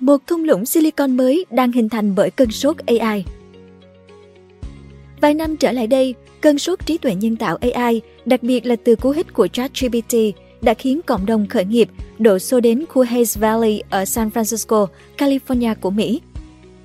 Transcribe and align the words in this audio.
Một 0.00 0.26
thung 0.26 0.44
lũng 0.44 0.66
silicon 0.66 1.16
mới 1.16 1.46
đang 1.50 1.72
hình 1.72 1.88
thành 1.88 2.14
bởi 2.14 2.30
cơn 2.30 2.50
sốt 2.50 2.76
AI. 2.86 3.24
Vài 5.20 5.34
năm 5.34 5.56
trở 5.56 5.72
lại 5.72 5.86
đây, 5.86 6.14
cơn 6.40 6.58
sốt 6.58 6.86
trí 6.86 6.98
tuệ 6.98 7.14
nhân 7.14 7.36
tạo 7.36 7.58
AI, 7.74 8.00
đặc 8.24 8.42
biệt 8.42 8.66
là 8.66 8.76
từ 8.76 8.96
cú 8.96 9.10
hích 9.10 9.32
của 9.32 9.48
ChatGPT, 9.48 10.14
đã 10.62 10.74
khiến 10.74 11.00
cộng 11.06 11.26
đồng 11.26 11.46
khởi 11.46 11.64
nghiệp 11.64 11.88
đổ 12.18 12.38
xô 12.38 12.60
đến 12.60 12.84
khu 12.88 13.02
Hayes 13.02 13.38
Valley 13.38 13.82
ở 13.90 14.04
San 14.04 14.28
Francisco, 14.28 14.86
California 15.18 15.74
của 15.80 15.90
Mỹ. 15.90 16.20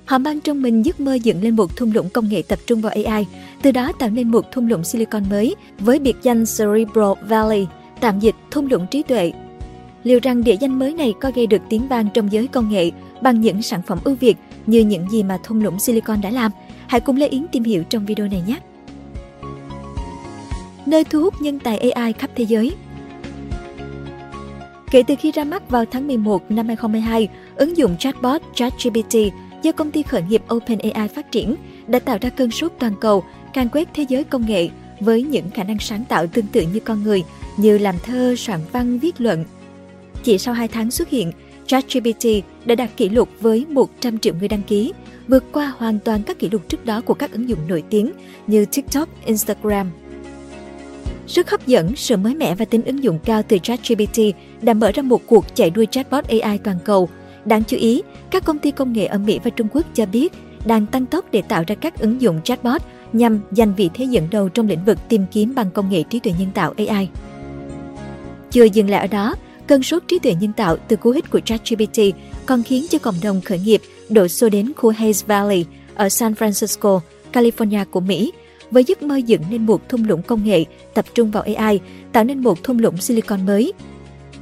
Họ 0.04 0.18
mang 0.18 0.40
trong 0.40 0.62
mình 0.62 0.82
giấc 0.82 1.00
mơ 1.00 1.14
dựng 1.14 1.42
lên 1.42 1.56
một 1.56 1.76
thung 1.76 1.92
lũng 1.94 2.08
công 2.10 2.28
nghệ 2.28 2.42
tập 2.48 2.58
trung 2.66 2.80
vào 2.80 2.92
AI, 3.04 3.26
từ 3.62 3.70
đó 3.70 3.92
tạo 3.98 4.08
nên 4.08 4.30
một 4.30 4.52
thung 4.52 4.68
lũng 4.68 4.84
silicon 4.84 5.22
mới 5.30 5.54
với 5.78 5.98
biệt 5.98 6.16
danh 6.22 6.38
Cerebral 6.38 7.12
Valley, 7.28 7.66
tạm 8.00 8.20
dịch 8.20 8.34
thung 8.50 8.70
lũng 8.70 8.86
trí 8.90 9.02
tuệ. 9.02 9.32
Liệu 10.04 10.20
rằng 10.22 10.44
địa 10.44 10.56
danh 10.60 10.78
mới 10.78 10.94
này 10.94 11.14
có 11.20 11.30
gây 11.34 11.46
được 11.46 11.62
tiếng 11.68 11.88
vang 11.88 12.08
trong 12.14 12.32
giới 12.32 12.46
công 12.46 12.70
nghệ 12.70 12.90
bằng 13.20 13.40
những 13.40 13.62
sản 13.62 13.82
phẩm 13.86 13.98
ưu 14.04 14.14
việt 14.14 14.36
như 14.66 14.80
những 14.80 15.10
gì 15.10 15.22
mà 15.22 15.38
thung 15.44 15.62
lũng 15.62 15.78
silicon 15.78 16.20
đã 16.20 16.30
làm? 16.30 16.52
Hãy 16.86 17.00
cùng 17.00 17.16
Lê 17.16 17.28
Yến 17.28 17.46
tìm 17.52 17.64
hiểu 17.64 17.82
trong 17.88 18.06
video 18.06 18.28
này 18.28 18.42
nhé! 18.46 18.58
Nơi 20.86 21.04
thu 21.04 21.20
hút 21.20 21.34
nhân 21.40 21.58
tài 21.58 21.90
AI 21.90 22.12
khắp 22.12 22.30
thế 22.36 22.44
giới 22.44 22.72
Kể 24.90 25.02
từ 25.06 25.14
khi 25.20 25.32
ra 25.32 25.44
mắt 25.44 25.70
vào 25.70 25.84
tháng 25.84 26.06
11 26.06 26.50
năm 26.50 26.66
2022, 26.66 27.28
ứng 27.56 27.76
dụng 27.76 27.96
chatbot 27.98 28.42
ChatGPT 28.54 29.16
do 29.62 29.72
công 29.72 29.90
ty 29.90 30.02
khởi 30.02 30.22
nghiệp 30.22 30.42
OpenAI 30.54 31.08
phát 31.08 31.32
triển 31.32 31.56
đã 31.86 31.98
tạo 31.98 32.18
ra 32.20 32.28
cơn 32.28 32.50
sốt 32.50 32.72
toàn 32.78 32.92
cầu, 33.00 33.24
càng 33.52 33.68
quét 33.68 33.88
thế 33.94 34.04
giới 34.08 34.24
công 34.24 34.46
nghệ 34.46 34.68
với 35.00 35.22
những 35.22 35.50
khả 35.50 35.64
năng 35.64 35.78
sáng 35.78 36.04
tạo 36.04 36.26
tương 36.26 36.46
tự 36.46 36.62
như 36.62 36.80
con 36.80 37.02
người 37.02 37.24
như 37.56 37.78
làm 37.78 37.94
thơ, 38.02 38.34
soạn 38.36 38.60
văn, 38.72 38.98
viết 38.98 39.20
luận. 39.20 39.44
Chỉ 40.22 40.38
sau 40.38 40.54
2 40.54 40.68
tháng 40.68 40.90
xuất 40.90 41.08
hiện, 41.08 41.32
ChatGPT 41.66 42.26
đã 42.64 42.74
đạt 42.74 42.90
kỷ 42.96 43.08
lục 43.08 43.28
với 43.40 43.66
100 43.68 44.18
triệu 44.18 44.34
người 44.38 44.48
đăng 44.48 44.62
ký, 44.62 44.92
vượt 45.28 45.44
qua 45.52 45.72
hoàn 45.78 45.98
toàn 45.98 46.22
các 46.22 46.38
kỷ 46.38 46.50
lục 46.50 46.68
trước 46.68 46.84
đó 46.84 47.00
của 47.00 47.14
các 47.14 47.32
ứng 47.32 47.48
dụng 47.48 47.58
nổi 47.68 47.82
tiếng 47.90 48.12
như 48.46 48.64
TikTok, 48.64 49.08
Instagram. 49.24 49.90
Sức 51.26 51.50
hấp 51.50 51.66
dẫn, 51.66 51.96
sự 51.96 52.16
mới 52.16 52.34
mẻ 52.34 52.54
và 52.54 52.64
tính 52.64 52.84
ứng 52.84 53.02
dụng 53.02 53.18
cao 53.24 53.42
từ 53.48 53.58
ChatGPT 53.58 54.18
đã 54.62 54.74
mở 54.74 54.92
ra 54.92 55.02
một 55.02 55.26
cuộc 55.26 55.54
chạy 55.54 55.70
đua 55.70 55.84
chatbot 55.84 56.28
AI 56.28 56.58
toàn 56.58 56.76
cầu. 56.84 57.08
Đáng 57.44 57.62
chú 57.64 57.76
ý, 57.76 58.02
các 58.30 58.44
công 58.44 58.58
ty 58.58 58.70
công 58.70 58.92
nghệ 58.92 59.06
ở 59.06 59.18
Mỹ 59.18 59.40
và 59.44 59.50
Trung 59.50 59.68
Quốc 59.72 59.86
cho 59.94 60.06
biết 60.06 60.32
đang 60.64 60.86
tăng 60.86 61.06
tốc 61.06 61.24
để 61.32 61.42
tạo 61.42 61.64
ra 61.66 61.74
các 61.74 61.98
ứng 61.98 62.20
dụng 62.20 62.40
chatbot 62.44 62.82
nhằm 63.12 63.40
giành 63.50 63.74
vị 63.74 63.90
thế 63.94 64.04
dẫn 64.04 64.28
đầu 64.30 64.48
trong 64.48 64.68
lĩnh 64.68 64.84
vực 64.84 64.98
tìm 65.08 65.24
kiếm 65.32 65.54
bằng 65.54 65.70
công 65.70 65.90
nghệ 65.90 66.02
trí 66.02 66.20
tuệ 66.20 66.32
nhân 66.38 66.48
tạo 66.54 66.74
AI. 66.76 67.08
Chưa 68.50 68.64
dừng 68.64 68.90
lại 68.90 69.00
ở 69.00 69.06
đó, 69.06 69.34
cơn 69.66 69.82
sốt 69.82 70.02
trí 70.08 70.18
tuệ 70.18 70.34
nhân 70.34 70.52
tạo 70.52 70.76
từ 70.88 70.96
cú 70.96 71.10
hích 71.10 71.30
của 71.30 71.40
ChatGPT 71.40 72.00
còn 72.46 72.62
khiến 72.62 72.86
cho 72.90 72.98
cộng 72.98 73.14
đồng 73.22 73.40
khởi 73.40 73.58
nghiệp 73.58 73.82
đổ 74.08 74.28
xô 74.28 74.48
đến 74.48 74.72
khu 74.76 74.90
Hayes 74.90 75.24
Valley 75.26 75.64
ở 75.94 76.08
San 76.08 76.32
Francisco, 76.32 77.00
California 77.32 77.84
của 77.84 78.00
Mỹ 78.00 78.32
với 78.70 78.84
giấc 78.84 79.02
mơ 79.02 79.16
dựng 79.16 79.42
nên 79.50 79.66
một 79.66 79.88
thung 79.88 80.08
lũng 80.08 80.22
công 80.22 80.44
nghệ 80.44 80.64
tập 80.94 81.04
trung 81.14 81.30
vào 81.30 81.44
AI, 81.56 81.80
tạo 82.12 82.24
nên 82.24 82.38
một 82.38 82.62
thung 82.62 82.78
lũng 82.78 82.96
silicon 82.96 83.46
mới. 83.46 83.72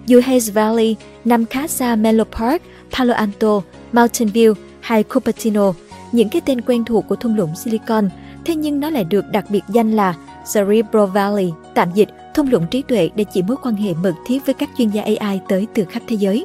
Dù 0.06 0.20
Hayes 0.24 0.52
Valley 0.52 0.96
nằm 1.24 1.46
khá 1.46 1.66
xa 1.66 1.96
Menlo 1.96 2.24
Park, 2.24 2.62
Palo 2.96 3.14
Alto, 3.14 3.62
Mountain 3.92 4.28
View 4.28 4.54
hay 4.80 5.02
Cupertino, 5.02 5.72
những 6.12 6.28
cái 6.28 6.42
tên 6.46 6.60
quen 6.60 6.84
thuộc 6.84 7.04
của 7.08 7.16
thung 7.16 7.36
lũng 7.36 7.56
silicon, 7.64 8.08
thế 8.44 8.54
nhưng 8.54 8.80
nó 8.80 8.90
lại 8.90 9.04
được 9.04 9.24
đặc 9.32 9.44
biệt 9.50 9.62
danh 9.68 9.92
là 9.92 10.14
Cerebro 10.54 11.06
Valley, 11.06 11.50
tạm 11.74 11.88
dịch 11.94 12.08
thông 12.34 12.50
lũng 12.50 12.66
trí 12.70 12.82
tuệ 12.82 13.10
để 13.14 13.24
chỉ 13.24 13.42
mối 13.42 13.56
quan 13.62 13.76
hệ 13.76 13.94
mật 13.94 14.14
thiết 14.26 14.46
với 14.46 14.54
các 14.54 14.70
chuyên 14.78 14.90
gia 14.90 15.02
AI 15.02 15.40
tới 15.48 15.66
từ 15.74 15.84
khắp 15.84 16.02
thế 16.06 16.16
giới. 16.16 16.44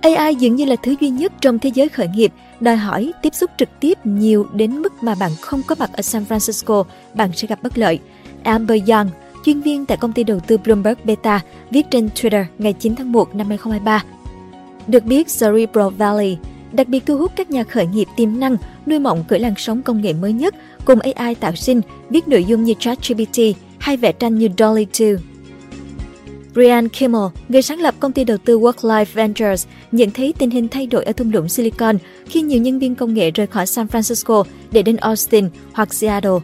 AI 0.00 0.34
dường 0.34 0.56
như 0.56 0.64
là 0.64 0.76
thứ 0.76 0.94
duy 1.00 1.08
nhất 1.08 1.32
trong 1.40 1.58
thế 1.58 1.70
giới 1.74 1.88
khởi 1.88 2.08
nghiệp 2.08 2.32
đòi 2.60 2.76
hỏi 2.76 3.12
tiếp 3.22 3.34
xúc 3.34 3.50
trực 3.58 3.68
tiếp 3.80 3.98
nhiều 4.04 4.46
đến 4.52 4.78
mức 4.82 5.02
mà 5.02 5.14
bạn 5.14 5.32
không 5.40 5.62
có 5.66 5.74
mặt 5.78 5.90
ở 5.92 6.02
San 6.02 6.24
Francisco, 6.28 6.84
bạn 7.14 7.30
sẽ 7.34 7.48
gặp 7.48 7.62
bất 7.62 7.78
lợi. 7.78 7.98
Amber 8.42 8.90
Young, 8.90 9.10
chuyên 9.44 9.60
viên 9.60 9.86
tại 9.86 9.96
công 9.96 10.12
ty 10.12 10.24
đầu 10.24 10.40
tư 10.40 10.58
Bloomberg 10.58 10.98
Beta, 11.04 11.40
viết 11.70 11.86
trên 11.90 12.08
Twitter 12.14 12.44
ngày 12.58 12.72
9 12.72 12.96
tháng 12.96 13.12
1 13.12 13.34
năm 13.34 13.48
2023. 13.48 14.04
Được 14.86 15.04
biết, 15.04 15.26
Cerebral 15.26 15.88
Valley 15.98 16.36
đặc 16.72 16.88
biệt 16.88 17.06
thu 17.06 17.18
hút 17.18 17.32
các 17.36 17.50
nhà 17.50 17.64
khởi 17.64 17.86
nghiệp 17.86 18.08
tiềm 18.16 18.40
năng 18.40 18.56
nuôi 18.86 18.98
mộng 18.98 19.24
cởi 19.28 19.40
làn 19.40 19.54
sóng 19.56 19.82
công 19.82 20.00
nghệ 20.00 20.12
mới 20.12 20.32
nhất 20.32 20.54
cùng 20.84 20.98
AI 21.00 21.34
tạo 21.34 21.54
sinh, 21.54 21.80
viết 22.10 22.28
nội 22.28 22.44
dung 22.44 22.64
như 22.64 22.74
ChatGPT 22.78 23.38
hay 23.86 23.96
vẽ 23.96 24.12
tranh 24.12 24.38
như 24.38 24.48
Dolly 24.58 24.86
2. 24.98 25.16
Brian 26.54 26.88
Kimmel, 26.88 27.22
người 27.48 27.62
sáng 27.62 27.80
lập 27.80 27.94
công 28.00 28.12
ty 28.12 28.24
đầu 28.24 28.38
tư 28.38 28.58
Work-Life 28.58 29.04
Ventures, 29.14 29.66
nhận 29.92 30.10
thấy 30.10 30.34
tình 30.38 30.50
hình 30.50 30.68
thay 30.68 30.86
đổi 30.86 31.04
ở 31.04 31.12
thung 31.12 31.32
lũng 31.32 31.48
Silicon 31.48 31.98
khi 32.26 32.42
nhiều 32.42 32.60
nhân 32.60 32.78
viên 32.78 32.94
công 32.94 33.14
nghệ 33.14 33.30
rời 33.30 33.46
khỏi 33.46 33.66
San 33.66 33.86
Francisco 33.86 34.44
để 34.70 34.82
đến 34.82 34.96
Austin 34.96 35.48
hoặc 35.72 35.94
Seattle. 35.94 36.38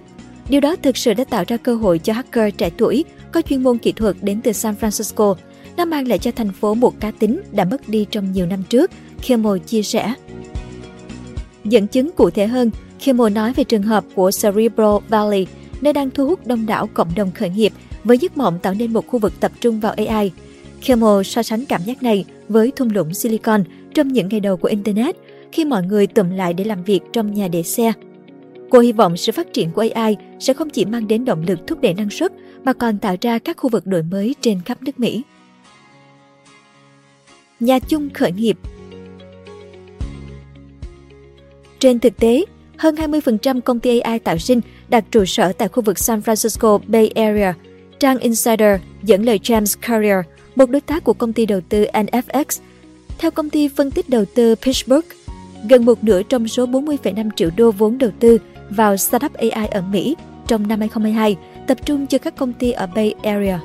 Điều 0.49 0.61
đó 0.61 0.77
thực 0.83 0.97
sự 0.97 1.15
đã 1.15 1.25
tạo 1.25 1.45
ra 1.49 1.57
cơ 1.57 1.75
hội 1.75 1.99
cho 1.99 2.13
hacker 2.13 2.55
trẻ 2.59 2.71
tuổi 2.77 3.05
có 3.33 3.43
chuyên 3.43 3.63
môn 3.63 3.79
kỹ 3.79 3.93
thuật 3.93 4.17
đến 4.23 4.41
từ 4.41 4.53
San 4.53 4.75
Francisco. 4.81 5.35
Nó 5.77 5.85
mang 5.85 6.09
lại 6.09 6.19
cho 6.19 6.31
thành 6.31 6.53
phố 6.53 6.75
một 6.75 7.01
cá 7.01 7.11
tính 7.11 7.41
đã 7.53 7.65
mất 7.65 7.89
đi 7.89 8.07
trong 8.11 8.33
nhiều 8.33 8.47
năm 8.47 8.63
trước, 8.69 8.91
Kimmel 9.27 9.59
chia 9.67 9.83
sẻ. 9.83 10.15
Dẫn 11.65 11.87
chứng 11.87 12.11
cụ 12.13 12.31
thể 12.31 12.47
hơn, 12.47 12.71
Kimmel 13.05 13.33
nói 13.33 13.53
về 13.53 13.65
trường 13.65 13.83
hợp 13.83 14.05
của 14.15 14.31
Cerebral 14.43 14.97
Valley, 15.09 15.47
nơi 15.83 15.93
đang 15.93 16.11
thu 16.11 16.27
hút 16.27 16.47
đông 16.47 16.67
đảo 16.67 16.89
cộng 16.95 17.09
đồng 17.17 17.33
khởi 17.33 17.51
nghiệp 17.51 17.73
với 18.05 18.19
giấc 18.19 18.37
mộng 18.37 18.59
tạo 18.59 18.75
nên 18.75 18.93
một 18.93 19.07
khu 19.07 19.19
vực 19.19 19.33
tập 19.41 19.53
trung 19.61 19.81
vào 19.81 19.95
AI. 19.97 20.33
Kimmel 20.87 21.23
so 21.25 21.43
sánh 21.43 21.67
cảm 21.67 21.81
giác 21.85 22.03
này 22.03 22.25
với 22.49 22.73
thung 22.77 22.93
lũng 22.93 23.15
Silicon 23.15 23.65
trong 23.95 24.09
những 24.09 24.29
ngày 24.29 24.41
đầu 24.41 24.57
của 24.57 24.69
Internet, 24.69 25.17
khi 25.53 25.65
mọi 25.65 25.83
người 25.83 26.07
tụm 26.07 26.31
lại 26.31 26.55
để 26.55 26.65
làm 26.65 26.85
việc 26.85 27.01
trong 27.13 27.35
nhà 27.35 27.49
để 27.49 27.63
xe. 27.63 27.93
Cô 28.71 28.79
hy 28.79 28.93
vọng 28.93 29.17
sự 29.17 29.33
phát 29.33 29.53
triển 29.53 29.71
của 29.71 29.85
AI 29.95 30.17
sẽ 30.41 30.55
không 30.55 30.71
chỉ 30.71 30.85
mang 30.85 31.09
đến 31.09 31.25
động 31.25 31.45
lực 31.47 31.67
thúc 31.67 31.81
đẩy 31.81 31.95
năng 31.95 32.11
suất, 32.11 32.33
mà 32.65 32.73
còn 32.73 32.99
tạo 32.99 33.17
ra 33.21 33.39
các 33.39 33.57
khu 33.57 33.71
vực 33.71 33.87
đổi 33.87 34.03
mới 34.03 34.35
trên 34.41 34.61
khắp 34.65 34.83
nước 34.83 35.01
Mỹ. 35.01 35.23
Nhà 37.61 37.79
chung 37.79 38.11
khởi 38.11 38.33
nghiệp 38.33 38.59
Trên 41.79 41.99
thực 41.99 42.17
tế, 42.17 42.45
hơn 42.77 42.95
20% 42.95 43.61
công 43.61 43.81
ty 43.81 44.01
AI 44.01 44.19
tạo 44.19 44.39
sinh 44.39 44.61
đặt 44.89 45.05
trụ 45.11 45.25
sở 45.25 45.53
tại 45.53 45.69
khu 45.69 45.83
vực 45.83 45.99
San 45.99 46.21
Francisco 46.21 46.79
Bay 46.87 47.09
Area– 47.09 47.55
Trang 48.03 48.19
Insider 48.19 48.81
dẫn 49.03 49.23
lời 49.23 49.41
James 49.43 49.77
Carrier, 49.81 50.19
một 50.57 50.71
đối 50.71 50.81
tác 50.81 51.05
của 51.05 51.13
công 51.13 51.33
ty 51.33 51.47
đầu 51.47 51.61
tư 51.69 51.87
NFX. 51.93 52.45
Theo 53.19 53.31
công 53.31 53.51
ty 53.51 53.69
phân 53.69 53.91
tích 53.91 54.09
đầu 54.09 54.25
tư 54.35 54.55
Pitchbook, 54.55 55.05
gần 55.69 55.85
một 55.85 56.05
nửa 56.05 56.23
trong 56.23 56.49
số 56.49 56.67
40,5 56.67 57.31
triệu 57.37 57.51
đô 57.57 57.71
vốn 57.71 57.99
đầu 57.99 58.11
tư 58.21 58.39
vào 58.71 58.97
startup 58.97 59.35
AI 59.35 59.67
ở 59.71 59.83
Mỹ 59.83 60.17
trong 60.47 60.69
năm 60.69 60.79
2022 60.79 61.37
tập 61.67 61.79
trung 61.87 62.07
cho 62.07 62.19
các 62.19 62.37
công 62.37 62.53
ty 62.53 62.73
ở 62.73 62.87
Bay 62.87 63.15
Area. 63.23 63.61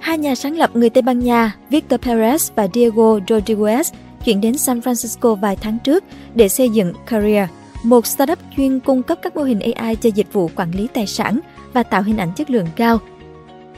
Hai 0.00 0.18
nhà 0.18 0.34
sáng 0.34 0.56
lập 0.56 0.70
người 0.74 0.90
Tây 0.90 1.02
Ban 1.02 1.18
Nha 1.18 1.56
Victor 1.70 2.00
Perez 2.00 2.50
và 2.54 2.68
Diego 2.74 3.18
Rodriguez 3.26 3.92
chuyển 4.24 4.40
đến 4.40 4.58
San 4.58 4.80
Francisco 4.80 5.34
vài 5.34 5.56
tháng 5.56 5.78
trước 5.84 6.04
để 6.34 6.48
xây 6.48 6.68
dựng 6.68 6.92
Career, 7.06 7.48
một 7.84 8.06
startup 8.06 8.38
chuyên 8.56 8.80
cung 8.80 9.02
cấp 9.02 9.18
các 9.22 9.36
mô 9.36 9.42
hình 9.42 9.60
AI 9.60 9.96
cho 9.96 10.10
dịch 10.14 10.32
vụ 10.32 10.50
quản 10.56 10.70
lý 10.70 10.86
tài 10.94 11.06
sản– 11.06 11.40
và 11.74 11.82
tạo 11.82 12.02
hình 12.02 12.16
ảnh 12.16 12.32
chất 12.36 12.50
lượng 12.50 12.66
cao. 12.76 12.98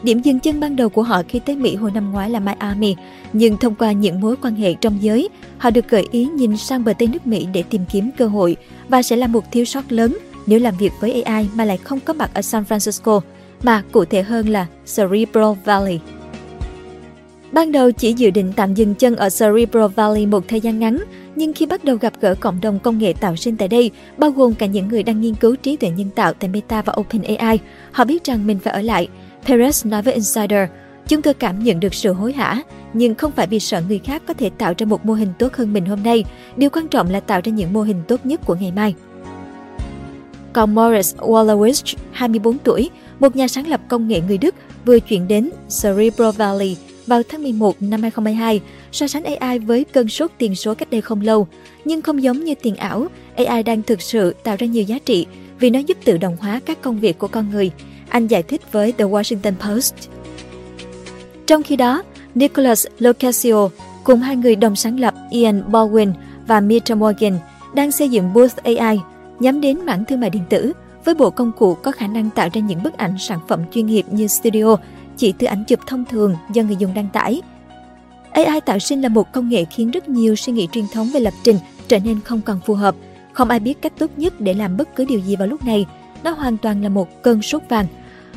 Điểm 0.02 0.20
dừng 0.20 0.40
chân 0.40 0.60
ban 0.60 0.76
đầu 0.76 0.88
của 0.88 1.02
họ 1.02 1.22
khi 1.28 1.38
tới 1.38 1.56
Mỹ 1.56 1.76
hồi 1.76 1.90
năm 1.94 2.12
ngoái 2.12 2.30
là 2.30 2.40
Miami, 2.40 2.96
nhưng 3.32 3.56
thông 3.56 3.74
qua 3.74 3.92
những 3.92 4.20
mối 4.20 4.36
quan 4.42 4.54
hệ 4.54 4.74
trong 4.74 5.02
giới, 5.02 5.28
họ 5.58 5.70
được 5.70 5.88
gợi 5.88 6.08
ý 6.10 6.24
nhìn 6.24 6.56
sang 6.56 6.84
bờ 6.84 6.92
Tây 6.98 7.08
nước 7.08 7.26
Mỹ 7.26 7.46
để 7.52 7.62
tìm 7.62 7.84
kiếm 7.92 8.10
cơ 8.18 8.26
hội 8.26 8.56
và 8.88 9.02
sẽ 9.02 9.16
là 9.16 9.26
một 9.26 9.52
thiếu 9.52 9.64
sót 9.64 9.92
lớn 9.92 10.18
nếu 10.46 10.60
làm 10.60 10.76
việc 10.76 10.92
với 11.00 11.22
AI 11.22 11.48
mà 11.54 11.64
lại 11.64 11.76
không 11.76 12.00
có 12.00 12.12
mặt 12.12 12.30
ở 12.34 12.42
San 12.42 12.64
Francisco, 12.68 13.20
mà 13.62 13.82
cụ 13.92 14.04
thể 14.04 14.22
hơn 14.22 14.48
là 14.48 14.66
Cerebral 14.96 15.52
Valley. 15.64 16.00
Ban 17.56 17.72
đầu 17.72 17.90
chỉ 17.90 18.12
dự 18.12 18.30
định 18.30 18.52
tạm 18.56 18.74
dừng 18.74 18.94
chân 18.94 19.16
ở 19.16 19.28
Cerebral 19.30 19.86
Valley 19.96 20.26
một 20.26 20.48
thời 20.48 20.60
gian 20.60 20.78
ngắn, 20.78 21.04
nhưng 21.36 21.52
khi 21.52 21.66
bắt 21.66 21.84
đầu 21.84 21.96
gặp 21.96 22.12
gỡ 22.20 22.34
cộng 22.34 22.60
đồng 22.60 22.78
công 22.78 22.98
nghệ 22.98 23.12
tạo 23.12 23.36
sinh 23.36 23.56
tại 23.56 23.68
đây, 23.68 23.90
bao 24.18 24.30
gồm 24.30 24.54
cả 24.54 24.66
những 24.66 24.88
người 24.88 25.02
đang 25.02 25.20
nghiên 25.20 25.34
cứu 25.34 25.56
trí 25.56 25.76
tuệ 25.76 25.90
nhân 25.90 26.10
tạo 26.14 26.32
tại 26.32 26.50
Meta 26.50 26.82
và 26.82 26.94
OpenAI, 27.00 27.58
họ 27.92 28.04
biết 28.04 28.24
rằng 28.24 28.46
mình 28.46 28.58
phải 28.58 28.72
ở 28.72 28.82
lại. 28.82 29.08
Perez 29.46 29.90
nói 29.90 30.02
với 30.02 30.14
Insider, 30.14 30.68
Chúng 31.08 31.22
tôi 31.22 31.34
cảm 31.34 31.64
nhận 31.64 31.80
được 31.80 31.94
sự 31.94 32.12
hối 32.12 32.32
hả, 32.32 32.62
nhưng 32.92 33.14
không 33.14 33.32
phải 33.32 33.46
vì 33.46 33.60
sợ 33.60 33.82
người 33.88 33.98
khác 33.98 34.22
có 34.26 34.34
thể 34.34 34.50
tạo 34.58 34.74
ra 34.78 34.86
một 34.86 35.06
mô 35.06 35.14
hình 35.14 35.32
tốt 35.38 35.54
hơn 35.54 35.72
mình 35.72 35.86
hôm 35.86 36.02
nay. 36.02 36.24
Điều 36.56 36.70
quan 36.70 36.88
trọng 36.88 37.10
là 37.10 37.20
tạo 37.20 37.40
ra 37.44 37.52
những 37.52 37.72
mô 37.72 37.82
hình 37.82 38.02
tốt 38.08 38.26
nhất 38.26 38.40
của 38.46 38.56
ngày 38.60 38.72
mai. 38.72 38.94
Còn 40.52 40.74
Morris 40.74 41.14
Wallowitz, 41.16 41.96
24 42.12 42.58
tuổi, 42.58 42.90
một 43.20 43.36
nhà 43.36 43.48
sáng 43.48 43.68
lập 43.68 43.80
công 43.88 44.08
nghệ 44.08 44.20
người 44.28 44.38
Đức, 44.38 44.54
vừa 44.84 44.98
chuyển 44.98 45.28
đến 45.28 45.50
Cerebral 45.82 46.30
Valley 46.36 46.76
vào 47.06 47.22
tháng 47.28 47.42
11 47.42 47.82
năm 47.82 48.02
2022 48.02 48.60
so 48.92 49.06
sánh 49.06 49.24
AI 49.24 49.58
với 49.58 49.84
cơn 49.84 50.08
sốt 50.08 50.30
tiền 50.38 50.54
số 50.54 50.74
cách 50.74 50.90
đây 50.90 51.00
không 51.00 51.20
lâu. 51.20 51.46
Nhưng 51.84 52.02
không 52.02 52.22
giống 52.22 52.44
như 52.44 52.54
tiền 52.54 52.76
ảo, 52.76 53.06
AI 53.36 53.62
đang 53.62 53.82
thực 53.82 54.02
sự 54.02 54.34
tạo 54.42 54.56
ra 54.58 54.66
nhiều 54.66 54.82
giá 54.82 54.98
trị 54.98 55.26
vì 55.60 55.70
nó 55.70 55.78
giúp 55.78 55.98
tự 56.04 56.18
động 56.18 56.36
hóa 56.40 56.60
các 56.66 56.82
công 56.82 57.00
việc 57.00 57.18
của 57.18 57.28
con 57.28 57.50
người. 57.50 57.70
Anh 58.08 58.26
giải 58.26 58.42
thích 58.42 58.72
với 58.72 58.92
The 58.92 59.04
Washington 59.04 59.52
Post. 59.60 59.94
Trong 61.46 61.62
khi 61.62 61.76
đó, 61.76 62.02
Nicholas 62.34 62.86
Locasio, 62.98 63.68
cùng 64.04 64.20
hai 64.20 64.36
người 64.36 64.56
đồng 64.56 64.76
sáng 64.76 65.00
lập 65.00 65.14
Ian 65.30 65.62
Baldwin 65.70 66.12
và 66.46 66.60
Mitra 66.60 66.94
Morgan 66.94 67.38
đang 67.74 67.92
xây 67.92 68.08
dựng 68.08 68.32
Booth 68.32 68.56
AI 68.62 68.98
nhắm 69.40 69.60
đến 69.60 69.86
mảng 69.86 70.04
thương 70.04 70.20
mại 70.20 70.30
điện 70.30 70.42
tử 70.50 70.72
với 71.04 71.14
bộ 71.14 71.30
công 71.30 71.52
cụ 71.52 71.74
có 71.74 71.92
khả 71.92 72.06
năng 72.06 72.30
tạo 72.30 72.48
ra 72.52 72.60
những 72.60 72.82
bức 72.82 72.96
ảnh 72.96 73.14
sản 73.18 73.38
phẩm 73.48 73.60
chuyên 73.72 73.86
nghiệp 73.86 74.04
như 74.10 74.26
studio 74.26 74.76
chỉ 75.16 75.32
từ 75.38 75.46
ảnh 75.46 75.64
chụp 75.64 75.80
thông 75.86 76.04
thường 76.04 76.36
do 76.52 76.62
người 76.62 76.76
dùng 76.76 76.94
đăng 76.94 77.08
tải. 77.12 77.42
AI 78.30 78.60
tạo 78.60 78.78
sinh 78.78 79.02
là 79.02 79.08
một 79.08 79.32
công 79.32 79.48
nghệ 79.48 79.64
khiến 79.64 79.90
rất 79.90 80.08
nhiều 80.08 80.36
suy 80.36 80.52
nghĩ 80.52 80.68
truyền 80.72 80.84
thống 80.92 81.10
về 81.14 81.20
lập 81.20 81.34
trình 81.42 81.56
trở 81.88 81.98
nên 81.98 82.20
không 82.20 82.40
còn 82.40 82.60
phù 82.66 82.74
hợp. 82.74 82.94
Không 83.32 83.48
ai 83.48 83.60
biết 83.60 83.82
cách 83.82 83.92
tốt 83.98 84.10
nhất 84.16 84.40
để 84.40 84.54
làm 84.54 84.76
bất 84.76 84.96
cứ 84.96 85.04
điều 85.04 85.20
gì 85.20 85.36
vào 85.36 85.48
lúc 85.48 85.64
này. 85.64 85.86
Nó 86.24 86.30
hoàn 86.30 86.56
toàn 86.56 86.82
là 86.82 86.88
một 86.88 87.22
cơn 87.22 87.42
sốt 87.42 87.62
vàng. 87.68 87.86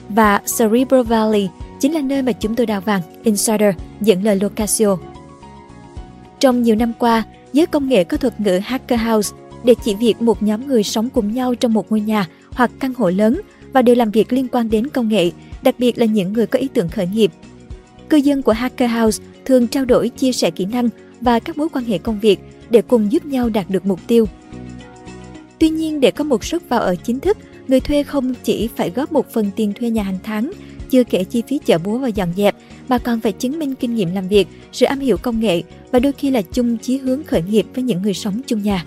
Và 0.10 0.38
Cerebral 0.38 1.02
Valley 1.02 1.50
chính 1.80 1.94
là 1.94 2.02
nơi 2.02 2.22
mà 2.22 2.32
chúng 2.32 2.56
tôi 2.56 2.66
đào 2.66 2.82
vàng, 2.82 3.02
Insider 3.24 3.76
dẫn 4.02 4.24
lời 4.24 4.40
Locasio. 4.42 4.98
Trong 6.40 6.62
nhiều 6.62 6.76
năm 6.76 6.94
qua, 7.00 7.24
giới 7.54 7.66
công 7.66 7.90
nghệ 7.90 8.04
có 8.04 8.18
thuật 8.18 8.40
ngữ 8.40 8.60
Hacker 8.64 9.00
House 9.00 9.36
để 9.64 9.76
chỉ 9.84 9.96
việc 9.96 10.22
một 10.22 10.44
nhóm 10.44 10.68
người 10.68 10.84
sống 10.84 11.10
cùng 11.10 11.34
nhau 11.34 11.56
trong 11.56 11.74
một 11.74 11.92
ngôi 11.92 12.02
nhà 12.02 12.28
hoặc 12.52 12.72
căn 12.80 12.94
hộ 12.98 13.10
lớn 13.10 13.42
và 13.74 13.82
đều 13.82 13.96
làm 13.96 14.12
việc 14.12 14.34
liên 14.34 14.48
quan 14.52 14.70
đến 14.70 14.88
công 14.88 15.10
nghệ, 15.10 15.32
đặc 15.62 15.76
biệt 15.80 15.98
là 15.98 16.06
những 16.06 16.34
người 16.34 16.48
có 16.48 16.60
ý 16.60 16.68
tưởng 16.74 16.90
khởi 16.90 17.08
nghiệp. 17.08 17.32
Cư 18.10 18.18
dân 18.18 18.42
của 18.42 18.52
Hacker 18.52 18.92
House 18.92 19.24
thường 19.46 19.68
trao 19.68 19.86
đổi 19.86 20.10
chia 20.10 20.32
sẻ 20.32 20.52
kỹ 20.52 20.66
năng 20.66 20.90
và 21.22 21.40
các 21.40 21.58
mối 21.58 21.70
quan 21.70 21.86
hệ 21.86 21.98
công 21.98 22.20
việc 22.20 22.40
để 22.70 22.82
cùng 22.82 23.12
giúp 23.12 23.26
nhau 23.26 23.50
đạt 23.50 23.70
được 23.70 23.86
mục 23.86 24.00
tiêu. 24.08 24.26
Tuy 25.60 25.70
nhiên, 25.70 26.00
để 26.00 26.12
có 26.12 26.24
một 26.24 26.44
suất 26.44 26.70
vào 26.70 26.80
ở 26.80 26.96
chính 26.96 27.20
thức, 27.20 27.38
người 27.68 27.80
thuê 27.80 28.04
không 28.04 28.34
chỉ 28.44 28.70
phải 28.76 28.90
góp 28.90 29.12
một 29.12 29.34
phần 29.34 29.52
tiền 29.56 29.74
thuê 29.74 29.90
nhà 29.90 30.04
hàng 30.04 30.18
tháng, 30.24 30.52
chưa 30.90 31.04
kể 31.04 31.24
chi 31.24 31.44
phí 31.48 31.60
chợ 31.66 31.78
búa 31.78 31.98
và 31.98 32.08
dọn 32.08 32.30
dẹp, 32.38 32.56
mà 32.88 32.98
còn 32.98 33.20
phải 33.20 33.32
chứng 33.32 33.60
minh 33.60 33.76
kinh 33.76 33.96
nghiệm 33.96 34.14
làm 34.14 34.28
việc, 34.28 34.48
sự 34.72 34.86
am 34.86 35.00
hiểu 35.00 35.18
công 35.18 35.40
nghệ 35.40 35.62
và 35.92 36.00
đôi 36.00 36.14
khi 36.14 36.30
là 36.30 36.42
chung 36.42 36.78
chí 36.78 36.98
hướng 36.98 37.24
khởi 37.24 37.42
nghiệp 37.42 37.66
với 37.76 37.84
những 37.84 38.02
người 38.02 38.14
sống 38.14 38.42
chung 38.48 38.64
nhà. 38.64 38.86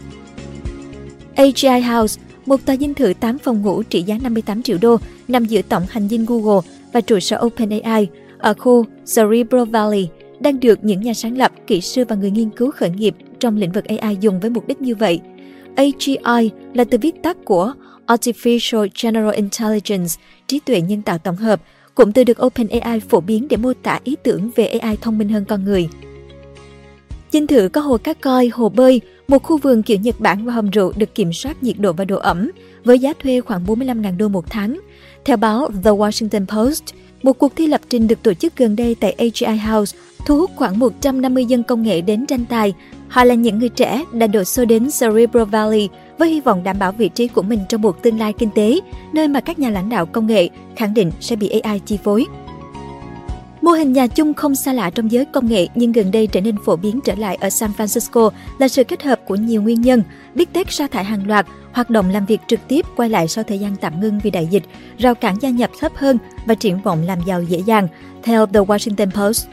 AGI 1.35 1.81
House, 1.81 2.21
một 2.47 2.67
tòa 2.67 2.77
dinh 2.77 2.95
thự 2.95 3.13
8 3.21 3.39
phòng 3.39 3.63
ngủ 3.63 3.83
trị 3.83 4.03
giá 4.03 4.19
58 4.23 4.63
triệu 4.63 4.79
đô, 4.81 4.97
nằm 5.29 5.45
giữa 5.45 5.63
tổng 5.63 5.83
hành 5.89 6.09
dinh 6.09 6.27
Google 6.27 6.61
và 6.93 7.01
trụ 7.01 7.21
sở 7.21 7.41
OpenAI 7.47 8.09
ở 8.39 8.55
khu 8.55 8.85
Cerebro 9.17 9.65
Valley, 9.65 10.09
đang 10.41 10.61
được 10.61 10.85
những 10.85 11.01
nhà 11.01 11.15
sáng 11.15 11.39
lập, 11.39 11.53
kỹ 11.67 11.81
sư 11.81 12.05
và 12.09 12.17
người 12.17 12.31
nghiên 12.31 12.51
cứu 12.51 12.71
khởi 12.71 12.91
nghiệp 12.91 13.15
trong 13.41 13.57
lĩnh 13.57 13.73
vực 13.73 13.85
AI 13.85 14.17
dùng 14.21 14.41
với 14.41 14.51
mục 14.51 14.67
đích 14.67 14.81
như 14.81 14.95
vậy. 14.95 15.21
AGI 15.77 16.51
là 16.75 16.85
từ 16.85 16.99
viết 16.99 17.23
tắt 17.23 17.37
của 17.45 17.73
Artificial 18.07 18.89
General 19.03 19.35
Intelligence, 19.35 20.15
trí 20.47 20.59
tuệ 20.59 20.81
nhân 20.81 21.03
tạo 21.03 21.19
tổng 21.19 21.37
hợp, 21.37 21.61
cụm 21.95 22.13
từ 22.13 22.25
được 22.25 22.45
OpenAI 22.47 23.01
phổ 23.01 23.21
biến 23.21 23.49
để 23.49 23.57
mô 23.57 23.73
tả 23.83 24.01
ý 24.05 24.17
tưởng 24.23 24.51
về 24.57 24.67
AI 24.67 24.97
thông 24.97 25.19
minh 25.19 25.29
hơn 25.29 25.45
con 25.45 25.65
người. 25.65 25.89
Dinh 27.33 27.47
thự 27.47 27.69
có 27.69 27.81
hồ 27.81 27.99
cá 27.99 28.15
coi, 28.15 28.49
hồ 28.49 28.69
bơi, 28.69 29.01
một 29.33 29.43
khu 29.43 29.59
vườn 29.59 29.83
kiểu 29.83 29.99
Nhật 29.99 30.21
Bản 30.21 30.45
và 30.45 30.53
hầm 30.53 30.71
rượu 30.71 30.93
được 30.97 31.15
kiểm 31.15 31.33
soát 31.33 31.63
nhiệt 31.63 31.79
độ 31.79 31.93
và 31.93 32.05
độ 32.05 32.19
ẩm, 32.19 32.51
với 32.85 32.99
giá 32.99 33.13
thuê 33.23 33.41
khoảng 33.41 33.65
45.000 33.65 34.17
đô 34.17 34.29
một 34.29 34.45
tháng. 34.51 34.81
Theo 35.25 35.37
báo 35.37 35.69
The 35.85 35.91
Washington 35.91 36.47
Post, 36.47 36.85
một 37.23 37.33
cuộc 37.33 37.57
thi 37.57 37.67
lập 37.67 37.81
trình 37.89 38.09
được 38.09 38.23
tổ 38.23 38.35
chức 38.35 38.57
gần 38.57 38.77
đây 38.77 38.97
tại 39.01 39.13
AGI 39.13 39.59
House 39.59 39.99
thu 40.27 40.39
hút 40.39 40.51
khoảng 40.57 40.79
150 40.79 41.45
dân 41.45 41.63
công 41.63 41.83
nghệ 41.83 42.01
đến 42.01 42.27
tranh 42.27 42.45
tài. 42.49 42.73
Họ 43.09 43.25
là 43.25 43.35
những 43.35 43.59
người 43.59 43.69
trẻ 43.69 44.05
đã 44.13 44.27
đổ 44.27 44.45
xô 44.45 44.65
đến 44.65 44.83
Cerebro 44.83 45.45
Valley 45.45 45.89
với 46.19 46.31
hy 46.31 46.41
vọng 46.41 46.63
đảm 46.65 46.79
bảo 46.79 46.93
vị 46.93 47.09
trí 47.09 47.29
của 47.29 47.43
mình 47.43 47.61
trong 47.69 47.83
một 47.83 48.03
tương 48.03 48.19
lai 48.19 48.33
kinh 48.33 48.51
tế, 48.55 48.81
nơi 49.13 49.29
mà 49.29 49.41
các 49.41 49.59
nhà 49.59 49.71
lãnh 49.71 49.89
đạo 49.89 50.07
công 50.07 50.27
nghệ 50.27 50.49
khẳng 50.77 50.95
định 50.95 51.11
sẽ 51.21 51.37
bị 51.37 51.49
AI 51.49 51.79
chi 51.79 51.99
phối. 52.05 52.27
Mô 53.63 53.71
hình 53.71 53.93
nhà 53.93 54.07
chung 54.07 54.35
không 54.35 54.55
xa 54.55 54.73
lạ 54.73 54.91
trong 54.91 55.13
giới 55.13 55.25
công 55.25 55.47
nghệ 55.47 55.67
nhưng 55.75 55.93
gần 55.93 56.11
đây 56.11 56.27
trở 56.27 56.41
nên 56.41 56.57
phổ 56.65 56.77
biến 56.77 57.01
trở 57.05 57.15
lại 57.15 57.37
ở 57.41 57.51
San 57.51 57.71
Francisco 57.77 58.31
là 58.59 58.69
sự 58.69 58.85
kết 58.85 59.03
hợp 59.03 59.21
của 59.27 59.35
nhiều 59.35 59.63
nguyên 59.63 59.81
nhân, 59.81 60.03
Big 60.35 60.47
Tech 60.53 60.73
sa 60.73 60.87
thải 60.87 61.05
hàng 61.05 61.27
loạt, 61.27 61.47
hoạt 61.73 61.91
động 61.91 62.11
làm 62.11 62.27
việc 62.27 62.41
trực 62.47 62.61
tiếp 62.69 62.87
quay 62.97 63.09
lại 63.09 63.29
sau 63.29 63.45
thời 63.45 63.59
gian 63.59 63.77
tạm 63.81 64.01
ngưng 64.01 64.21
vì 64.23 64.31
đại 64.31 64.47
dịch, 64.47 64.63
rào 64.99 65.15
cản 65.15 65.37
gia 65.41 65.51
nhập 65.51 65.71
thấp 65.81 65.93
hơn 65.95 66.19
và 66.47 66.55
triển 66.55 66.83
vọng 66.83 67.03
làm 67.07 67.19
giàu 67.27 67.43
dễ 67.43 67.59
dàng, 67.67 67.89
theo 68.23 68.47
The 68.47 68.61
Washington 68.61 69.11
Post. 69.11 69.47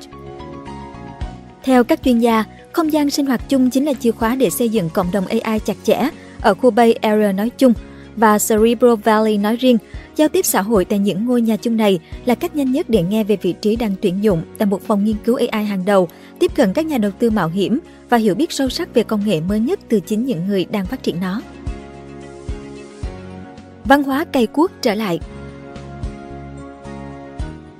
Theo 1.63 1.83
các 1.83 2.03
chuyên 2.03 2.19
gia, 2.19 2.43
không 2.71 2.93
gian 2.93 3.09
sinh 3.09 3.25
hoạt 3.25 3.49
chung 3.49 3.69
chính 3.69 3.85
là 3.85 3.93
chìa 3.93 4.11
khóa 4.11 4.35
để 4.35 4.49
xây 4.49 4.69
dựng 4.69 4.89
cộng 4.89 5.11
đồng 5.11 5.25
AI 5.27 5.59
chặt 5.59 5.77
chẽ 5.83 6.09
ở 6.41 6.53
khu 6.53 6.71
Bay 6.71 6.93
Area 6.93 7.31
nói 7.31 7.49
chung 7.57 7.73
và 8.15 8.37
Cerebro 8.37 8.95
Valley 8.95 9.37
nói 9.37 9.55
riêng. 9.55 9.77
Giao 10.15 10.27
tiếp 10.29 10.45
xã 10.45 10.61
hội 10.61 10.85
tại 10.85 10.99
những 10.99 11.25
ngôi 11.25 11.41
nhà 11.41 11.57
chung 11.57 11.77
này 11.77 11.99
là 12.25 12.35
cách 12.35 12.55
nhanh 12.55 12.71
nhất 12.71 12.89
để 12.89 13.03
nghe 13.03 13.23
về 13.23 13.37
vị 13.41 13.53
trí 13.61 13.75
đang 13.75 13.95
tuyển 14.01 14.23
dụng 14.23 14.41
tại 14.57 14.65
một 14.65 14.81
phòng 14.81 15.03
nghiên 15.03 15.15
cứu 15.25 15.39
AI 15.51 15.65
hàng 15.65 15.85
đầu, 15.85 16.07
tiếp 16.39 16.51
cận 16.55 16.73
các 16.73 16.85
nhà 16.85 16.97
đầu 16.97 17.11
tư 17.19 17.29
mạo 17.29 17.47
hiểm 17.49 17.79
và 18.09 18.17
hiểu 18.17 18.35
biết 18.35 18.51
sâu 18.51 18.69
sắc 18.69 18.93
về 18.93 19.03
công 19.03 19.25
nghệ 19.25 19.41
mới 19.41 19.59
nhất 19.59 19.79
từ 19.89 19.99
chính 19.99 20.25
những 20.25 20.47
người 20.47 20.65
đang 20.65 20.85
phát 20.85 21.03
triển 21.03 21.19
nó. 21.21 21.41
Văn 23.85 24.03
hóa 24.03 24.25
cày 24.25 24.47
cuốc 24.47 24.71
trở 24.81 24.93
lại 24.93 25.19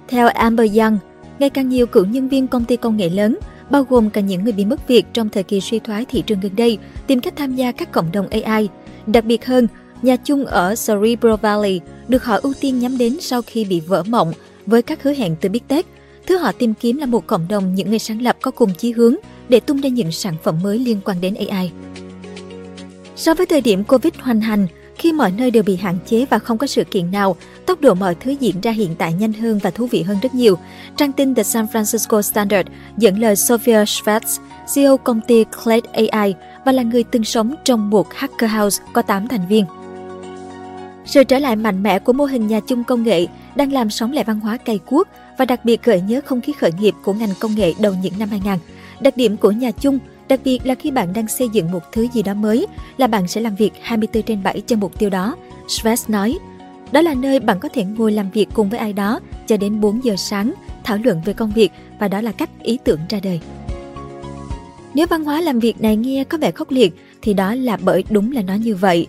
Theo 0.07 0.27
Amber 0.27 0.77
Young, 0.79 0.97
ngày 1.39 1.49
càng 1.49 1.69
nhiều 1.69 1.87
cựu 1.87 2.05
nhân 2.05 2.29
viên 2.29 2.47
công 2.47 2.65
ty 2.65 2.77
công 2.77 2.97
nghệ 2.97 3.09
lớn 3.09 3.37
bao 3.69 3.83
gồm 3.83 4.09
cả 4.09 4.21
những 4.21 4.43
người 4.43 4.53
bị 4.53 4.65
mất 4.65 4.87
việc 4.87 5.05
trong 5.13 5.29
thời 5.29 5.43
kỳ 5.43 5.61
suy 5.61 5.79
thoái 5.79 6.05
thị 6.05 6.23
trường 6.27 6.39
gần 6.39 6.51
đây, 6.55 6.77
tìm 7.07 7.19
cách 7.19 7.33
tham 7.35 7.55
gia 7.55 7.71
các 7.71 7.91
cộng 7.91 8.11
đồng 8.11 8.27
AI. 8.29 8.69
Đặc 9.07 9.25
biệt 9.25 9.45
hơn, 9.45 9.67
nhà 10.01 10.15
chung 10.15 10.45
ở 10.45 10.69
Cerebro 10.69 11.35
Valley 11.35 11.81
được 12.07 12.23
họ 12.23 12.39
ưu 12.41 12.53
tiên 12.61 12.79
nhắm 12.79 12.97
đến 12.97 13.17
sau 13.19 13.41
khi 13.41 13.65
bị 13.65 13.79
vỡ 13.79 14.03
mộng 14.07 14.33
với 14.65 14.81
các 14.81 15.03
hứa 15.03 15.13
hẹn 15.13 15.35
từ 15.41 15.49
Big 15.49 15.63
Tech. 15.67 15.85
Thứ 16.27 16.37
họ 16.37 16.51
tìm 16.51 16.73
kiếm 16.73 16.97
là 16.97 17.05
một 17.05 17.27
cộng 17.27 17.47
đồng 17.47 17.75
những 17.75 17.89
người 17.89 17.99
sáng 17.99 18.21
lập 18.21 18.37
có 18.41 18.51
cùng 18.51 18.73
chí 18.77 18.91
hướng 18.91 19.15
để 19.49 19.59
tung 19.59 19.81
ra 19.81 19.89
những 19.89 20.11
sản 20.11 20.35
phẩm 20.43 20.59
mới 20.63 20.79
liên 20.79 20.99
quan 21.05 21.21
đến 21.21 21.35
AI. 21.49 21.71
So 23.15 23.33
với 23.33 23.45
thời 23.45 23.61
điểm 23.61 23.83
Covid 23.83 24.13
hoành 24.19 24.41
hành, 24.41 24.67
khi 24.95 25.13
mọi 25.13 25.31
nơi 25.31 25.51
đều 25.51 25.63
bị 25.63 25.75
hạn 25.75 25.97
chế 26.05 26.25
và 26.29 26.39
không 26.39 26.57
có 26.57 26.67
sự 26.67 26.83
kiện 26.83 27.11
nào, 27.11 27.35
tốc 27.65 27.81
độ 27.81 27.93
mọi 27.93 28.15
thứ 28.15 28.31
diễn 28.39 28.61
ra 28.61 28.71
hiện 28.71 28.95
tại 28.97 29.13
nhanh 29.13 29.33
hơn 29.33 29.59
và 29.63 29.69
thú 29.69 29.87
vị 29.87 30.01
hơn 30.01 30.17
rất 30.21 30.35
nhiều. 30.35 30.57
Trang 30.97 31.11
tin 31.11 31.35
The 31.35 31.43
San 31.43 31.65
Francisco 31.65 32.21
Standard 32.21 32.69
dẫn 32.97 33.19
lời 33.19 33.35
Sophia 33.35 33.83
Schwartz, 33.83 34.39
CEO 34.75 34.97
công 34.97 35.21
ty 35.27 35.43
Clade 35.43 36.07
AI 36.07 36.33
và 36.65 36.71
là 36.71 36.83
người 36.83 37.03
từng 37.03 37.23
sống 37.23 37.55
trong 37.65 37.89
một 37.89 38.13
hacker 38.13 38.51
house 38.51 38.83
có 38.93 39.01
8 39.01 39.27
thành 39.27 39.47
viên. 39.47 39.65
Sự 41.05 41.23
trở 41.23 41.39
lại 41.39 41.55
mạnh 41.55 41.83
mẽ 41.83 41.99
của 41.99 42.13
mô 42.13 42.25
hình 42.25 42.47
nhà 42.47 42.59
chung 42.59 42.83
công 42.83 43.03
nghệ 43.03 43.27
đang 43.55 43.73
làm 43.73 43.89
sống 43.89 44.11
lại 44.11 44.23
văn 44.23 44.39
hóa 44.39 44.57
cày 44.57 44.77
cuốc 44.77 45.07
và 45.37 45.45
đặc 45.45 45.65
biệt 45.65 45.83
gợi 45.83 46.01
nhớ 46.01 46.21
không 46.25 46.41
khí 46.41 46.53
khởi 46.53 46.71
nghiệp 46.79 46.93
của 47.03 47.13
ngành 47.13 47.33
công 47.39 47.55
nghệ 47.55 47.73
đầu 47.79 47.93
những 48.01 48.13
năm 48.19 48.29
2000. 48.29 48.53
Đặc 49.01 49.17
điểm 49.17 49.37
của 49.37 49.51
nhà 49.51 49.71
chung 49.71 49.99
Đặc 50.29 50.39
biệt 50.43 50.65
là 50.65 50.75
khi 50.75 50.91
bạn 50.91 51.13
đang 51.13 51.27
xây 51.27 51.49
dựng 51.49 51.71
một 51.71 51.91
thứ 51.91 52.07
gì 52.13 52.23
đó 52.23 52.33
mới, 52.33 52.68
là 52.97 53.07
bạn 53.07 53.27
sẽ 53.27 53.41
làm 53.41 53.56
việc 53.56 53.71
24 53.81 54.23
trên 54.23 54.44
7 54.44 54.61
cho 54.68 54.75
mục 54.75 54.99
tiêu 54.99 55.09
đó. 55.09 55.35
Schwartz 55.68 56.11
nói, 56.11 56.37
đó 56.91 57.01
là 57.01 57.13
nơi 57.13 57.39
bạn 57.39 57.59
có 57.59 57.69
thể 57.69 57.83
ngồi 57.83 58.11
làm 58.11 58.31
việc 58.31 58.47
cùng 58.53 58.69
với 58.69 58.79
ai 58.79 58.94
đó 58.94 59.19
cho 59.47 59.57
đến 59.57 59.81
4 59.81 60.03
giờ 60.03 60.15
sáng, 60.15 60.53
thảo 60.83 60.97
luận 61.03 61.21
về 61.25 61.33
công 61.33 61.51
việc 61.51 61.71
và 61.99 62.07
đó 62.07 62.21
là 62.21 62.31
cách 62.31 62.49
ý 62.63 62.77
tưởng 62.83 62.99
ra 63.09 63.19
đời. 63.23 63.41
Nếu 64.94 65.07
văn 65.07 65.23
hóa 65.23 65.41
làm 65.41 65.59
việc 65.59 65.81
này 65.81 65.95
nghe 65.95 66.23
có 66.23 66.37
vẻ 66.37 66.51
khốc 66.51 66.71
liệt 66.71 66.94
thì 67.21 67.33
đó 67.33 67.56
là 67.56 67.77
bởi 67.81 68.03
đúng 68.09 68.31
là 68.31 68.41
nó 68.41 68.53
như 68.53 68.75
vậy. 68.75 69.07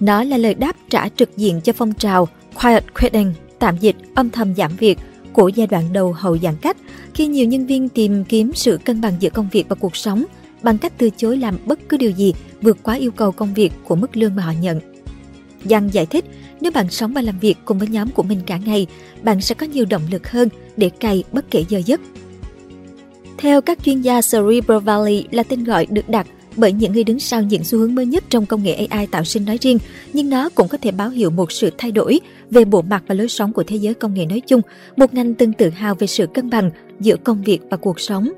Nó 0.00 0.24
là 0.24 0.36
lời 0.36 0.54
đáp 0.54 0.76
trả 0.90 1.08
trực 1.08 1.36
diện 1.36 1.60
cho 1.60 1.72
phong 1.72 1.94
trào 1.94 2.28
Quiet 2.62 2.94
Quitting, 2.94 3.34
tạm 3.58 3.76
dịch 3.78 3.96
âm 4.14 4.30
thầm 4.30 4.54
giảm 4.54 4.76
việc 4.76 4.98
của 5.32 5.48
giai 5.48 5.66
đoạn 5.66 5.92
đầu 5.92 6.12
hậu 6.12 6.38
giãn 6.38 6.54
cách 6.60 6.76
khi 7.14 7.26
nhiều 7.26 7.46
nhân 7.46 7.66
viên 7.66 7.88
tìm 7.88 8.24
kiếm 8.24 8.50
sự 8.54 8.78
cân 8.84 9.00
bằng 9.00 9.12
giữa 9.20 9.30
công 9.30 9.48
việc 9.52 9.68
và 9.68 9.76
cuộc 9.80 9.96
sống 9.96 10.24
bằng 10.62 10.78
cách 10.78 10.92
từ 10.98 11.10
chối 11.16 11.36
làm 11.36 11.58
bất 11.66 11.78
cứ 11.88 11.96
điều 11.96 12.10
gì 12.10 12.34
vượt 12.62 12.78
quá 12.82 12.94
yêu 12.94 13.10
cầu 13.10 13.32
công 13.32 13.54
việc 13.54 13.72
của 13.84 13.96
mức 13.96 14.16
lương 14.16 14.34
mà 14.34 14.42
họ 14.42 14.52
nhận. 14.60 14.80
Giang 15.64 15.94
giải 15.94 16.06
thích, 16.06 16.24
nếu 16.60 16.72
bạn 16.72 16.90
sống 16.90 17.12
và 17.12 17.20
làm 17.20 17.38
việc 17.38 17.56
cùng 17.64 17.78
với 17.78 17.88
nhóm 17.88 18.08
của 18.10 18.22
mình 18.22 18.40
cả 18.46 18.56
ngày, 18.56 18.86
bạn 19.22 19.40
sẽ 19.40 19.54
có 19.54 19.66
nhiều 19.66 19.84
động 19.90 20.02
lực 20.10 20.30
hơn 20.30 20.48
để 20.76 20.88
cày 20.88 21.24
bất 21.32 21.50
kể 21.50 21.64
giờ 21.68 21.78
giấc. 21.86 22.00
Theo 23.38 23.60
các 23.60 23.78
chuyên 23.84 24.00
gia, 24.00 24.20
Cerebral 24.20 24.78
Valley 24.78 25.24
là 25.30 25.42
tên 25.42 25.64
gọi 25.64 25.86
được 25.86 26.08
đặt 26.08 26.26
bởi 26.56 26.72
những 26.72 26.92
người 26.92 27.04
đứng 27.04 27.20
sau 27.20 27.42
những 27.42 27.64
xu 27.64 27.78
hướng 27.78 27.94
mới 27.94 28.06
nhất 28.06 28.24
trong 28.30 28.46
công 28.46 28.62
nghệ 28.62 28.74
AI 28.74 29.06
tạo 29.06 29.24
sinh 29.24 29.44
nói 29.44 29.58
riêng, 29.60 29.78
nhưng 30.12 30.30
nó 30.30 30.48
cũng 30.48 30.68
có 30.68 30.78
thể 30.78 30.90
báo 30.90 31.10
hiệu 31.10 31.30
một 31.30 31.52
sự 31.52 31.70
thay 31.78 31.92
đổi 31.92 32.20
về 32.50 32.64
bộ 32.64 32.82
mặt 32.82 33.02
và 33.06 33.14
lối 33.14 33.28
sống 33.28 33.52
của 33.52 33.62
thế 33.62 33.76
giới 33.76 33.94
công 33.94 34.14
nghệ 34.14 34.26
nói 34.26 34.40
chung, 34.40 34.60
một 34.96 35.14
ngành 35.14 35.34
từng 35.34 35.52
tự 35.52 35.70
hào 35.70 35.94
về 35.94 36.06
sự 36.06 36.26
cân 36.26 36.50
bằng 36.50 36.70
giữa 37.00 37.16
công 37.16 37.42
việc 37.42 37.60
và 37.70 37.76
cuộc 37.76 38.00
sống. 38.00 38.28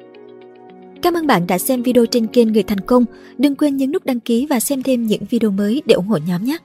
Cảm 1.03 1.15
ơn 1.15 1.27
bạn 1.27 1.47
đã 1.47 1.59
xem 1.59 1.83
video 1.83 2.07
trên 2.07 2.27
kênh 2.27 2.53
Người 2.53 2.63
Thành 2.63 2.81
Công. 2.81 3.05
Đừng 3.39 3.55
quên 3.55 3.77
nhấn 3.77 3.93
nút 3.93 4.05
đăng 4.05 4.21
ký 4.21 4.47
và 4.51 4.61
xem 4.61 4.83
thêm 4.83 5.07
những 5.07 5.23
video 5.31 5.51
mới 5.51 5.83
để 5.87 5.95
ủng 5.95 6.07
hộ 6.07 6.19
nhóm 6.27 6.45
nhé! 6.45 6.59